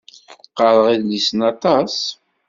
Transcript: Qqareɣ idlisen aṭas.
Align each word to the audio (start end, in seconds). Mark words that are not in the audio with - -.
Qqareɣ 0.47 0.87
idlisen 0.95 1.39
aṭas. 1.51 1.95